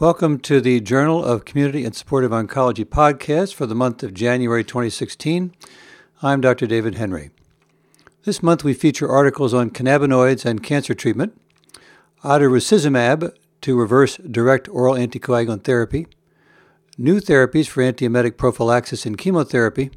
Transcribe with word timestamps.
Welcome 0.00 0.38
to 0.42 0.60
the 0.60 0.78
Journal 0.80 1.24
of 1.24 1.44
Community 1.44 1.84
and 1.84 1.92
Supportive 1.92 2.30
Oncology 2.30 2.84
podcast 2.84 3.52
for 3.54 3.66
the 3.66 3.74
month 3.74 4.04
of 4.04 4.14
January 4.14 4.62
2016. 4.62 5.52
I'm 6.22 6.40
Dr. 6.40 6.68
David 6.68 6.94
Henry. 6.94 7.30
This 8.22 8.40
month 8.40 8.62
we 8.62 8.74
feature 8.74 9.08
articles 9.08 9.52
on 9.52 9.70
cannabinoids 9.70 10.44
and 10.44 10.62
cancer 10.62 10.94
treatment, 10.94 11.36
idarucizumab 12.22 13.32
to 13.60 13.76
reverse 13.76 14.18
direct 14.18 14.68
oral 14.68 14.94
anticoagulant 14.94 15.64
therapy, 15.64 16.06
new 16.96 17.18
therapies 17.18 17.66
for 17.66 17.82
antiemetic 17.82 18.36
prophylaxis 18.36 19.04
and 19.04 19.18
chemotherapy, 19.18 19.90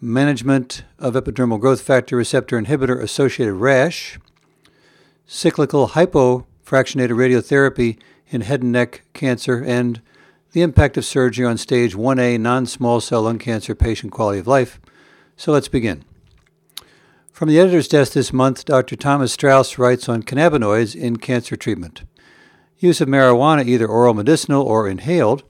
management 0.00 0.82
of 0.98 1.12
epidermal 1.12 1.60
growth 1.60 1.82
factor 1.82 2.16
receptor 2.16 2.58
inhibitor 2.58 3.02
associated 3.02 3.52
rash, 3.52 4.18
cyclical 5.26 5.88
hypofractionated 5.88 7.10
radiotherapy 7.10 7.98
in 8.34 8.42
head 8.42 8.62
and 8.62 8.72
neck 8.72 9.02
cancer, 9.12 9.62
and 9.64 10.02
the 10.52 10.62
impact 10.62 10.96
of 10.96 11.04
surgery 11.04 11.46
on 11.46 11.56
stage 11.56 11.94
1A 11.94 12.38
non 12.38 12.66
small 12.66 13.00
cell 13.00 13.22
lung 13.22 13.38
cancer 13.38 13.74
patient 13.74 14.12
quality 14.12 14.38
of 14.38 14.46
life. 14.46 14.80
So 15.36 15.52
let's 15.52 15.68
begin. 15.68 16.04
From 17.32 17.48
the 17.48 17.58
editor's 17.58 17.88
desk 17.88 18.12
this 18.12 18.32
month, 18.32 18.64
Dr. 18.64 18.94
Thomas 18.94 19.32
Strouse 19.34 19.78
writes 19.78 20.08
on 20.08 20.22
cannabinoids 20.22 20.94
in 20.94 21.16
cancer 21.16 21.56
treatment. 21.56 22.02
Use 22.78 23.00
of 23.00 23.08
marijuana, 23.08 23.66
either 23.66 23.88
oral 23.88 24.14
medicinal 24.14 24.62
or 24.62 24.88
inhaled, 24.88 25.42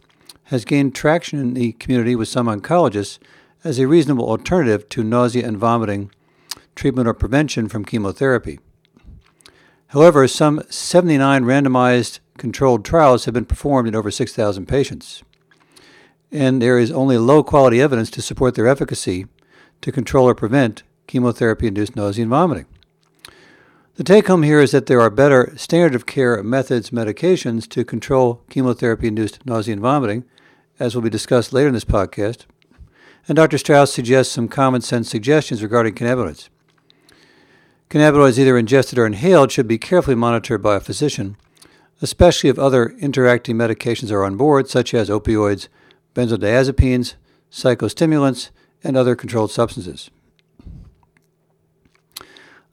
has 0.45 0.65
gained 0.65 0.95
traction 0.95 1.39
in 1.39 1.55
the 1.55 1.73
community 1.73 2.17
with 2.17 2.29
some 2.29 2.47
oncologists 2.47 3.19
as 3.63 3.79
a 3.79 3.87
reasonable 3.87 4.29
alternative 4.29 4.89
to 4.91 5.03
nausea 5.03 5.47
and 5.47 5.59
vomiting 5.59 6.11
treatment 6.75 7.09
or 7.09 7.15
prevention 7.15 7.69
from 7.69 7.85
chemotherapy. 7.85 8.59
However, 9.89 10.27
some 10.27 10.63
79 10.69 11.45
randomized 11.45 12.21
controlled 12.39 12.85
trials 12.85 13.25
have 13.25 13.35
been 13.35 13.45
performed 13.45 13.89
in 13.89 13.95
over 13.95 14.11
6,000 14.11 14.67
patients, 14.67 15.23
and 16.33 16.61
there 16.61 16.79
is 16.79 16.91
only 16.91 17.17
low 17.17 17.43
quality 17.43 17.81
evidence 17.81 18.11
to 18.11 18.23
support 18.23 18.55
their 18.55 18.67
efficacy 18.67 19.27
to 19.81 19.93
control 19.93 20.29
or 20.29 20.35
prevent 20.35 20.83
chemotherapy 21.07 21.67
induced 21.67 21.95
nausea 21.95 22.23
and 22.23 22.31
vomiting. 22.31 22.67
The 23.97 24.03
take 24.03 24.27
home 24.27 24.43
here 24.43 24.59
is 24.59 24.73
that 24.73 24.87
there 24.87 25.01
are 25.01 25.11
better 25.11 25.53
standard 25.57 25.95
of 25.95 26.07
care 26.07 26.43
methods, 26.43 26.91
medications 26.91 27.69
to 27.69 27.85
control 27.85 28.43
chemotherapy 28.51 29.07
induced 29.07 29.47
nausea 29.47 29.75
and 29.75 29.83
vomiting, 29.83 30.25
as 30.81 30.95
will 30.95 31.03
be 31.03 31.11
discussed 31.11 31.53
later 31.53 31.69
in 31.69 31.75
this 31.75 31.85
podcast. 31.85 32.47
And 33.29 33.37
Dr. 33.37 33.57
Strouse 33.57 33.93
suggests 33.93 34.35
some 34.35 34.49
common 34.49 34.81
sense 34.81 35.09
suggestions 35.09 35.63
regarding 35.63 35.95
cannabinoids. 35.95 36.49
Cannabinoids, 37.89 38.39
either 38.39 38.59
ingested 38.59 38.99
or 38.99 39.07
inhaled, 39.07 39.53
should 39.53 39.69
be 39.69 39.79
carefully 39.79 40.17
monitored 40.17 40.61
by 40.61 40.75
a 40.75 40.81
physician, 40.81 41.37
especially 42.05 42.51
if 42.51 42.59
other 42.59 42.91
interacting 42.99 43.57
medications 43.57 44.13
are 44.13 44.25
on 44.25 44.37
board, 44.37 44.69
such 44.69 44.93
as 44.93 45.09
opioids, 45.09 45.69
benzodiazepines, 46.15 47.15
psychostimulants, 47.51 48.51
and 48.83 48.95
other 48.95 49.17
controlled 49.17 49.51
substances. 49.51 50.11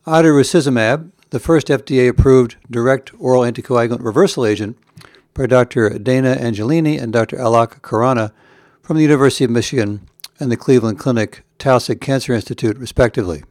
Idarucizumab, 0.06 1.12
the 1.30 1.40
first 1.40 1.68
FDA 1.68 2.10
approved 2.10 2.58
direct 2.70 3.14
oral 3.20 3.44
anticoagulant 3.44 4.04
reversal 4.04 4.46
agent 4.46 4.78
by 5.34 5.46
Dr. 5.46 5.98
Dana 5.98 6.36
Angelini 6.36 7.02
and 7.02 7.14
Dr. 7.14 7.38
Alok 7.38 7.80
Khorana 7.80 8.34
from 8.82 8.98
the 8.98 9.04
University 9.04 9.46
of 9.46 9.50
Michigan 9.50 10.10
and 10.42 10.52
the 10.52 10.58
Cleveland 10.58 11.00
Clinic 11.00 11.44
Taussig 11.58 12.02
Cancer 12.02 12.34
Institute, 12.34 12.78
respectively. 12.78 13.44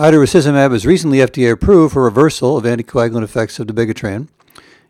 Idarucizumab 0.00 0.72
is 0.72 0.86
recently 0.86 1.18
FDA 1.18 1.52
approved 1.52 1.92
for 1.92 2.04
reversal 2.04 2.56
of 2.56 2.64
anticoagulant 2.64 3.22
effects 3.22 3.58
of 3.58 3.66
dabigatran 3.66 4.28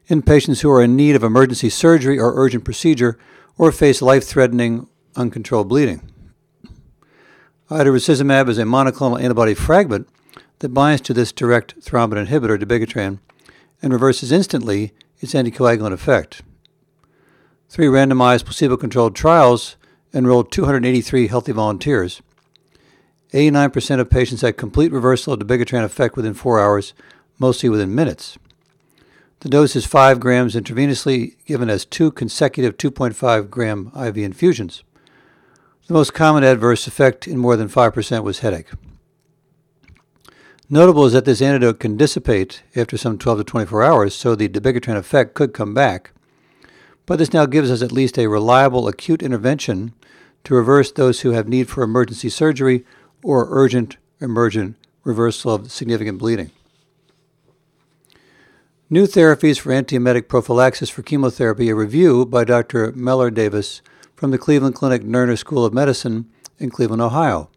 in 0.06 0.22
patients 0.22 0.61
who 0.61 0.70
are 0.70 0.84
in 0.84 0.94
need 0.94 1.17
of 1.17 1.25
emergency 1.25 1.69
surgery 1.69 2.17
or 2.17 2.33
urgent 2.36 2.64
procedure 2.64 3.19
or 3.58 3.72
face 3.72 4.00
life-threatening 4.00 4.86
uncontrolled 5.17 5.69
bleeding. 5.69 6.08
Idarucizumab 7.69 8.48
is 8.48 8.58
a 8.58 8.62
monoclonal 8.62 9.20
antibody 9.20 9.52
fragment 9.52 10.08
that 10.61 10.68
binds 10.68 11.02
to 11.02 11.13
this 11.13 11.33
direct 11.33 11.80
thrombin 11.80 12.24
inhibitor, 12.24 12.57
dabigatran, 12.57 13.18
and 13.83 13.92
reverses 13.92 14.30
instantly 14.30 14.92
its 15.18 15.34
anticoagulant 15.34 15.92
effect. 15.92 16.42
Three 17.68 17.86
randomized 17.86 18.45
placebo 18.45 18.77
controlled 18.77 19.17
trials 19.17 19.74
enrolled 20.14 20.52
283 20.52 21.27
healthy 21.27 21.51
volunteers. 21.51 22.23
89% 23.33 24.01
of 24.01 24.11
patients 24.11 24.42
had 24.42 24.57
complete 24.57 24.92
reversal 24.92 25.35
of 25.35 25.41
dabigatran 25.41 25.85
effect 25.85 26.17
within 26.17 26.35
four 26.35 26.61
hours, 26.61 26.95
mostly 27.39 27.68
within 27.68 27.95
minutes. 27.95 28.39
The 29.41 29.48
dose 29.48 29.74
is 29.74 29.86
5 29.86 30.20
grams 30.20 30.55
intravenously, 30.55 31.36
given 31.46 31.70
as 31.70 31.85
two 31.85 32.11
consecutive 32.11 32.77
2.5 32.77 33.48
gram 33.48 33.90
IV 33.96 34.19
infusions. 34.19 34.83
The 35.86 35.95
most 35.95 36.13
common 36.13 36.45
adverse 36.45 36.86
effect 36.86 37.27
in 37.27 37.39
more 37.39 37.57
than 37.57 37.69
5% 37.69 38.23
was 38.23 38.40
headache. 38.40 38.69
Notable 40.69 41.07
is 41.07 41.14
that 41.14 41.24
this 41.24 41.42
antidote 41.42 41.80
can 41.80 41.96
dissipate 41.96 42.63
after 42.77 42.96
some 42.96 43.19
12 43.19 43.39
to 43.39 43.45
24 43.45 43.83
hours, 43.83 44.14
so 44.14 44.35
the 44.35 44.48
dabigatran 44.48 44.96
effect 44.96 45.35
could 45.35 45.52
come 45.52 45.74
back. 45.74 46.13
But 47.07 47.19
this 47.19 47.33
now 47.33 47.46
gives 47.46 47.70
us 47.70 47.83
at 47.83 47.90
least 47.90 48.19
a 48.19 48.29
reliable 48.29 48.86
acute 48.86 49.23
intervention 49.23 49.95
to 50.45 50.55
reverse 50.55 50.92
those 50.92 51.23
who 51.23 51.30
have 51.30 51.48
need 51.48 51.69
for 51.69 51.83
emergency 51.83 52.29
surgery 52.29 52.85
or 53.23 53.48
urgent 53.51 53.97
emergent 54.20 54.77
reversal 55.05 55.55
of 55.55 55.73
significant 55.73 56.19
bleeding. 56.19 56.51
New 58.89 59.07
therapies 59.07 59.58
for 59.58 59.70
antiemetic 59.70 60.29
prophylaxis 60.29 60.91
for 60.91 61.03
chemotherapy, 61.03 61.69
a 61.69 61.75
review 61.75 62.27
by 62.27 62.45
Dr. 62.45 62.92
Mellar 62.92 63.31
Davis 63.31 63.83
from 64.17 64.33
the 64.33 64.39
Cleveland 64.39 64.75
Clinic 64.75 65.03
Lerner 65.03 65.39
School 65.39 65.64
of 65.64 65.73
Medicine 65.73 66.29
in 66.58 66.70
Cleveland, 66.70 67.01
Ohio. 67.01 67.48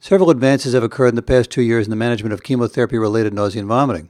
Several 0.00 0.30
advances 0.30 0.74
have 0.74 0.82
occurred 0.82 1.08
in 1.08 1.14
the 1.14 1.22
past 1.22 1.50
two 1.50 1.62
years 1.62 1.86
in 1.86 1.90
the 1.90 1.96
management 1.96 2.32
of 2.32 2.42
chemotherapy 2.42 2.98
related 2.98 3.32
nausea 3.32 3.60
and 3.60 3.68
vomiting. 3.68 4.08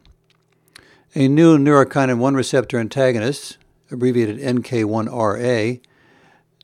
A 1.15 1.29
new 1.29 1.59
neurokinin 1.59 2.19
1 2.19 2.35
receptor 2.35 2.79
antagonist, 2.79 3.59
abbreviated 3.91 4.39
NK1RA, 4.39 5.81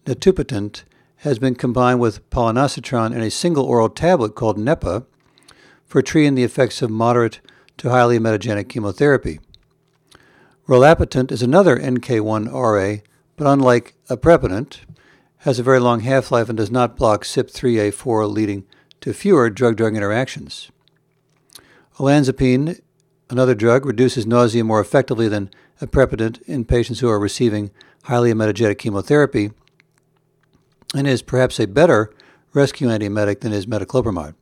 netupitant, 0.07 0.85
has 1.21 1.39
been 1.39 1.55
combined 1.55 2.01
with 2.01 2.29
palonosetron 2.31 3.15
in 3.15 3.21
a 3.21 3.31
single 3.31 3.65
oral 3.65 3.89
tablet 3.89 4.35
called 4.35 4.59
NEPA 4.59 5.05
for 5.87 6.03
treating 6.03 6.35
the 6.35 6.45
effects 6.45 6.83
of 6.83 6.91
moderate 6.91 7.41
to 7.77 7.91
highly 7.91 8.19
emetogenic 8.19 8.69
chemotherapy. 8.69 9.41
Rolapitant 10.69 11.33
is 11.33 11.43
another 11.43 11.77
NK1RA 11.79 13.03
but 13.41 13.51
unlike 13.51 13.95
aprepitant, 14.11 14.81
has 15.39 15.59
a 15.59 15.63
very 15.63 15.81
long 15.81 16.01
half 16.01 16.31
life 16.31 16.51
and 16.51 16.59
does 16.59 16.71
not 16.71 16.95
block 16.95 17.25
CYP3A4, 17.25 18.31
leading 18.31 18.67
to 19.01 19.15
fewer 19.15 19.49
drug 19.49 19.77
drug 19.77 19.97
interactions. 19.97 20.71
Olanzapine, 21.97 22.83
another 23.31 23.55
drug, 23.55 23.87
reduces 23.87 24.27
nausea 24.27 24.63
more 24.63 24.79
effectively 24.79 25.27
than 25.27 25.49
aprepitant 25.81 26.43
in 26.43 26.67
patients 26.67 27.01
who 27.01 27.09
are 27.09 27.19
receiving 27.19 27.71
highly 28.03 28.31
emetogenic 28.31 28.77
chemotherapy 28.77 29.53
and 30.95 31.07
is 31.07 31.23
perhaps 31.23 31.61
a 31.61 31.67
better 31.67 32.13
rescue 32.53 32.89
antiemetic 32.89 33.41
than 33.41 33.53
is 33.53 33.67
metoclopramide. 33.67 34.35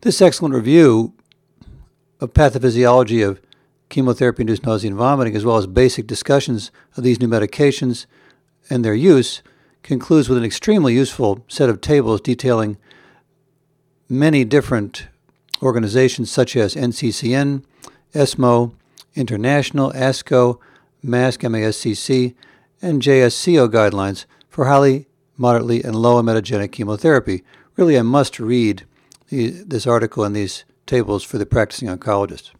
This 0.00 0.22
excellent 0.22 0.54
review 0.54 1.14
of 2.20 2.32
pathophysiology 2.32 3.26
of 3.26 3.40
chemotherapy 3.88 4.42
induced 4.42 4.64
nausea 4.64 4.90
and 4.90 4.98
vomiting, 4.98 5.36
as 5.36 5.44
well 5.44 5.58
as 5.58 5.66
basic 5.66 6.06
discussions 6.06 6.70
of 6.96 7.04
these 7.04 7.20
new 7.20 7.28
medications 7.28 8.06
and 8.70 8.84
their 8.84 8.94
use, 8.94 9.42
concludes 9.82 10.28
with 10.28 10.38
an 10.38 10.44
extremely 10.44 10.94
useful 10.94 11.44
set 11.48 11.68
of 11.68 11.80
tables 11.80 12.20
detailing 12.20 12.78
many 14.08 14.44
different 14.44 15.08
organizations 15.62 16.30
such 16.30 16.56
as 16.56 16.74
NCCN, 16.74 17.64
ESMO, 18.14 18.74
International, 19.14 19.92
ASCO, 19.92 20.58
MASC, 21.04 21.40
MASCC, 21.40 22.34
and 22.80 23.02
JSCO 23.02 23.68
guidelines 23.68 24.24
for 24.48 24.66
highly, 24.66 25.06
moderately, 25.42 25.82
and 25.82 25.94
low 25.94 26.22
emetogenic 26.22 26.72
chemotherapy. 26.72 27.42
Really, 27.76 27.98
I 27.98 28.02
must 28.02 28.40
read 28.40 28.84
this 29.28 29.86
article 29.86 30.24
and 30.24 30.34
these 30.34 30.64
tables 30.86 31.24
for 31.24 31.36
the 31.36 31.44
practicing 31.44 31.88
oncologist. 31.88 32.52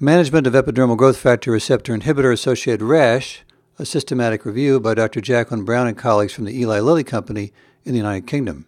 Management 0.00 0.46
of 0.46 0.52
Epidermal 0.52 0.96
Growth 0.96 1.16
Factor 1.16 1.52
Receptor 1.52 1.96
Inhibitor 1.96 2.32
Associated 2.32 2.82
Rash, 2.82 3.42
a 3.78 3.86
systematic 3.86 4.44
review 4.44 4.80
by 4.80 4.94
Dr. 4.94 5.20
Jacqueline 5.20 5.64
Brown 5.64 5.86
and 5.86 5.96
colleagues 5.96 6.32
from 6.32 6.44
the 6.44 6.58
Eli 6.58 6.80
Lilly 6.80 7.04
Company 7.04 7.52
in 7.84 7.92
the 7.92 7.98
United 7.98 8.26
Kingdom. 8.26 8.66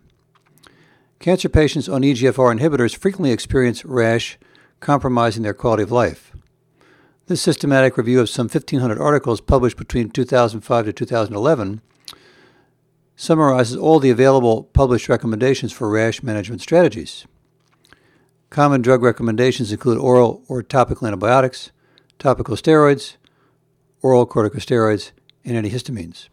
Cancer 1.19 1.49
patients 1.49 1.89
on 1.89 2.03
EGFR 2.03 2.57
inhibitors 2.57 2.97
frequently 2.97 3.33
experience 3.33 3.85
rash, 3.85 4.39
compromising 4.79 5.43
their 5.43 5.55
quality 5.55 5.83
of 5.83 5.91
life. 5.91 6.33
This 7.27 7.43
systematic 7.43 7.97
review 7.97 8.21
of 8.21 8.29
some 8.29 8.45
1,500 8.45 9.01
articles 9.01 9.41
published 9.41 9.77
between 9.77 10.11
2005 10.11 10.85
to 10.85 10.93
2011 10.93 11.81
summarizes 13.17 13.77
all 13.77 13.99
the 13.99 14.11
available 14.11 14.65
published 14.65 15.09
recommendations 15.09 15.73
for 15.73 15.89
rash 15.89 16.23
management 16.23 16.61
strategies. 16.61 17.27
Common 18.51 18.83
drug 18.83 19.03
recommendations 19.03 19.73
include 19.73 19.99
oral 19.99 20.43
or 20.49 20.63
topical 20.63 21.07
antibiotics, 21.07 21.73
topical 22.19 22.57
steroids, 22.57 23.17
oral 24.03 24.27
corticosteroids, 24.27 25.13
and 25.45 25.57
antihistamines. 25.57 26.29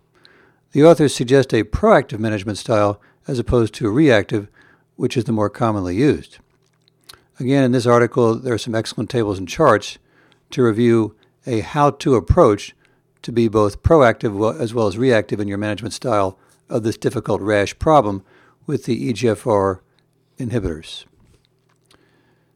The 0.73 0.83
authors 0.83 1.15
suggest 1.15 1.53
a 1.53 1.63
proactive 1.63 2.19
management 2.19 2.57
style 2.57 3.01
as 3.27 3.39
opposed 3.39 3.73
to 3.75 3.89
reactive, 3.89 4.47
which 4.95 5.15
is 5.15 5.23
the 5.23 5.31
more 5.31 5.49
commonly 5.49 5.95
used. 5.95 6.39
Again, 7.39 7.63
in 7.63 7.71
this 7.71 7.85
article, 7.85 8.35
there 8.35 8.53
are 8.53 8.59
some 8.59 8.75
excellent 8.75 9.09
tables 9.09 9.39
and 9.39 9.47
charts 9.47 9.97
to 10.51 10.63
review 10.63 11.15
a 11.47 11.61
how 11.61 11.91
to 11.91 12.15
approach 12.15 12.75
to 13.21 13.31
be 13.31 13.47
both 13.47 13.81
proactive 13.81 14.59
as 14.59 14.73
well 14.73 14.87
as 14.87 14.97
reactive 14.97 15.39
in 15.39 15.47
your 15.47 15.57
management 15.57 15.93
style 15.93 16.37
of 16.73 16.81
this 16.81 16.97
difficult 16.97 17.39
rash 17.39 17.77
problem 17.77 18.23
with 18.65 18.85
the 18.85 19.13
EGFR 19.13 19.79
inhibitors. 20.39 21.05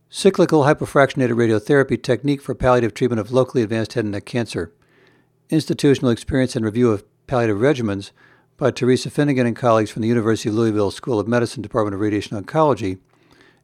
Cyclical 0.10 0.64
hypofractionated 0.64 1.34
radiotherapy 1.34 2.02
technique 2.02 2.42
for 2.42 2.56
palliative 2.56 2.96
treatment 2.96 3.20
of 3.20 3.32
locally 3.32 3.62
advanced 3.62 3.94
head 3.94 4.06
and 4.06 4.14
neck 4.14 4.26
cancer. 4.26 4.74
Institutional 5.52 6.12
experience 6.12 6.56
and 6.56 6.66
review 6.66 6.92
of 6.92 7.06
palliative 7.28 7.58
regimens 7.58 8.10
by 8.58 8.72
Teresa 8.72 9.12
Finnegan 9.12 9.46
and 9.46 9.56
colleagues 9.56 9.92
from 9.92 10.02
the 10.02 10.08
University 10.08 10.50
of 10.50 10.56
Louisville 10.56 10.90
School 10.90 11.20
of 11.20 11.28
Medicine 11.28 11.62
Department 11.62 11.94
of 11.94 12.02
Radiation 12.02 12.42
Oncology 12.42 12.98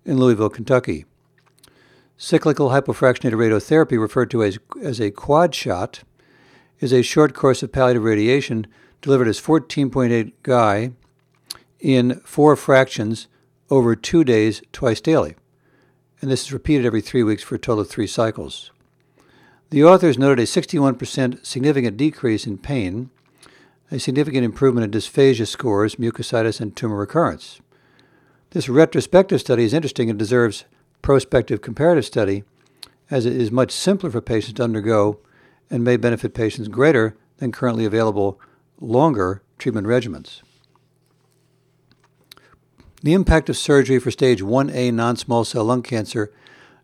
in 0.05 0.17
Louisville, 0.17 0.49
Kentucky. 0.49 1.05
Cyclical 2.15 2.69
hypofractionated 2.69 3.33
radiotherapy, 3.33 3.99
referred 3.99 4.29
to 4.29 4.43
as, 4.43 4.59
as 4.83 5.01
a 5.01 5.09
quad 5.09 5.55
shot, 5.55 6.03
is 6.79 6.93
a 6.93 7.01
short 7.01 7.33
course 7.33 7.63
of 7.63 7.71
palliative 7.71 8.03
radiation 8.03 8.67
delivered 9.03 9.27
as 9.27 9.39
14.8 9.39 10.31
Gui 10.41 10.93
in 11.79 12.21
four 12.21 12.55
fractions 12.55 13.27
over 13.69 13.95
two 13.95 14.23
days, 14.23 14.63
twice 14.71 15.01
daily. 15.01 15.35
And 16.21 16.31
this 16.31 16.43
is 16.43 16.53
repeated 16.53 16.85
every 16.85 17.01
three 17.01 17.21
weeks 17.21 17.43
for 17.43 17.55
a 17.55 17.59
total 17.59 17.81
of 17.81 17.89
three 17.89 18.07
cycles. 18.07 18.71
The 19.69 19.83
authors 19.83 20.17
noted 20.17 20.39
a 20.39 20.45
61% 20.45 21.45
significant 21.45 21.97
decrease 21.97 22.47
in 22.47 22.57
pain, 22.57 23.09
a 23.91 23.99
significant 23.99 24.45
improvement 24.45 24.85
in 24.85 24.91
dysphagia 24.91 25.47
scores, 25.47 25.95
mucositis, 25.95 26.61
and 26.61 26.75
tumor 26.75 26.95
recurrence. 26.95 27.59
This 28.51 28.69
retrospective 28.69 29.41
study 29.41 29.65
is 29.65 29.73
interesting 29.73 30.09
and 30.09 30.17
deserves 30.17 30.63
prospective 31.01 31.61
comparative 31.61 32.05
study, 32.05 32.43
as 33.11 33.25
it 33.25 33.35
is 33.35 33.51
much 33.51 33.71
simpler 33.71 34.09
for 34.09 34.21
patients 34.21 34.53
to 34.53 34.63
undergo 34.63 35.19
and 35.69 35.83
may 35.83 35.97
benefit 35.97 36.33
patients 36.33 36.69
greater 36.69 37.17
than 37.37 37.51
currently 37.51 37.83
available 37.83 38.39
longer 38.83 39.41
treatment 39.57 39.87
regimens. 39.87 40.41
The 43.01 43.13
impact 43.13 43.49
of 43.49 43.57
surgery 43.57 43.99
for 43.99 44.11
stage 44.11 44.41
1A 44.41 44.93
non 44.93 45.15
small 45.15 45.45
cell 45.45 45.63
lung 45.65 45.81
cancer 45.81 46.31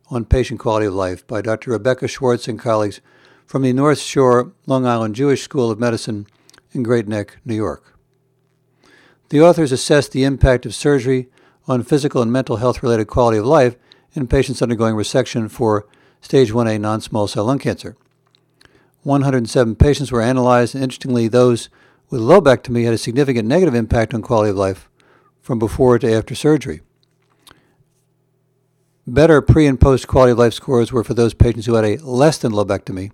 on 0.09 0.25
patient 0.25 0.59
quality 0.59 0.85
of 0.85 0.93
life 0.93 1.25
by 1.27 1.41
Dr. 1.41 1.71
Rebecca 1.71 2.07
Schwartz 2.07 2.47
and 2.47 2.57
colleagues 2.57 3.01
from 3.45 3.61
the 3.61 3.73
North 3.73 3.99
Shore 3.99 4.53
Long 4.65 4.85
Island 4.85 5.15
Jewish 5.15 5.43
School 5.43 5.69
of 5.69 5.79
Medicine 5.79 6.25
in 6.71 6.83
Great 6.83 7.07
Neck, 7.07 7.37
New 7.45 7.55
York. 7.55 7.97
The 9.29 9.41
authors 9.41 9.71
assessed 9.71 10.11
the 10.11 10.23
impact 10.23 10.65
of 10.65 10.73
surgery 10.73 11.29
on 11.67 11.83
physical 11.83 12.21
and 12.21 12.31
mental 12.31 12.57
health 12.57 12.81
related 12.81 13.07
quality 13.07 13.37
of 13.37 13.45
life 13.45 13.75
in 14.13 14.27
patients 14.27 14.61
undergoing 14.61 14.95
resection 14.95 15.49
for 15.49 15.85
stage 16.21 16.51
1A 16.51 16.79
non 16.79 17.01
small 17.01 17.27
cell 17.27 17.45
lung 17.45 17.59
cancer. 17.59 17.95
107 19.03 19.75
patients 19.75 20.11
were 20.11 20.21
analyzed, 20.21 20.75
and 20.75 20.83
interestingly, 20.83 21.27
those 21.27 21.69
with 22.09 22.21
lobectomy 22.21 22.85
had 22.85 22.93
a 22.93 22.97
significant 22.97 23.47
negative 23.47 23.75
impact 23.75 24.13
on 24.13 24.21
quality 24.21 24.49
of 24.49 24.55
life 24.55 24.89
from 25.41 25.59
before 25.59 25.99
to 25.99 26.11
after 26.11 26.35
surgery. 26.35 26.81
Better 29.05 29.41
pre 29.41 29.65
and 29.65 29.79
post 29.79 30.07
quality 30.07 30.31
of 30.31 30.37
life 30.37 30.53
scores 30.53 30.91
were 30.91 31.03
for 31.03 31.13
those 31.13 31.33
patients 31.33 31.65
who 31.65 31.73
had 31.73 31.85
a 31.85 31.97
less 31.97 32.37
than 32.37 32.51
lobectomy. 32.51 33.11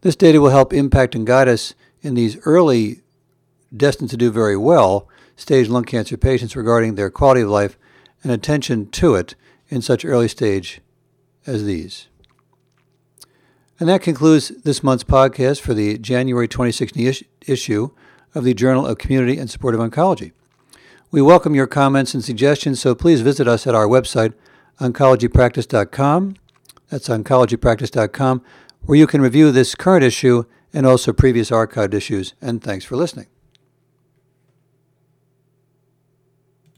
This 0.00 0.16
data 0.16 0.40
will 0.40 0.50
help 0.50 0.72
impact 0.72 1.14
and 1.14 1.26
guide 1.26 1.48
us 1.48 1.74
in 2.02 2.14
these 2.14 2.36
early, 2.44 3.02
destined 3.74 4.10
to 4.10 4.16
do 4.16 4.32
very 4.32 4.56
well, 4.56 5.08
stage 5.36 5.68
lung 5.68 5.84
cancer 5.84 6.16
patients 6.16 6.56
regarding 6.56 6.94
their 6.94 7.10
quality 7.10 7.42
of 7.42 7.48
life 7.48 7.78
and 8.24 8.32
attention 8.32 8.90
to 8.90 9.14
it 9.14 9.36
in 9.68 9.80
such 9.80 10.04
early 10.04 10.28
stage 10.28 10.80
as 11.46 11.64
these. 11.64 12.08
And 13.82 13.88
that 13.88 14.00
concludes 14.00 14.50
this 14.62 14.84
month's 14.84 15.02
podcast 15.02 15.60
for 15.60 15.74
the 15.74 15.98
January 15.98 16.46
2016 16.46 17.04
is- 17.04 17.24
issue 17.48 17.90
of 18.32 18.44
the 18.44 18.54
Journal 18.54 18.86
of 18.86 18.98
Community 18.98 19.38
and 19.38 19.50
Supportive 19.50 19.80
Oncology. 19.80 20.30
We 21.10 21.20
welcome 21.20 21.56
your 21.56 21.66
comments 21.66 22.14
and 22.14 22.22
suggestions, 22.22 22.80
so 22.80 22.94
please 22.94 23.22
visit 23.22 23.48
us 23.48 23.66
at 23.66 23.74
our 23.74 23.88
website, 23.88 24.34
oncologypractice.com. 24.80 26.36
That's 26.90 27.08
oncologypractice.com, 27.08 28.42
where 28.82 28.98
you 28.98 29.08
can 29.08 29.20
review 29.20 29.50
this 29.50 29.74
current 29.74 30.04
issue 30.04 30.44
and 30.72 30.86
also 30.86 31.12
previous 31.12 31.50
archived 31.50 31.92
issues. 31.92 32.34
And 32.40 32.62
thanks 32.62 32.84
for 32.84 32.94
listening. 32.94 33.26